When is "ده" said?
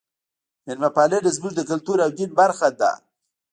2.79-2.91